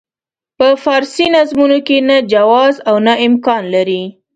په 0.57 0.67
فارسي 0.83 1.25
نظمونو 1.35 1.77
کې 1.87 1.97
نه 2.09 2.17
جواز 2.33 2.75
او 2.89 2.95
نه 3.07 3.13
امکان 3.27 3.63
لري. 3.75 4.03